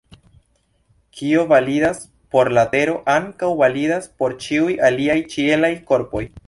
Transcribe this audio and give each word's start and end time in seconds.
Kio 1.17 1.43
validas 1.51 2.01
por 2.35 2.51
la 2.59 2.65
Tero, 2.73 2.97
ankaŭ 3.19 3.53
validas 3.63 4.13
por 4.23 4.37
ĉiuj 4.47 4.73
aliaj 4.91 5.21
ĉielaj 5.37 5.75
korpoj. 5.93 6.31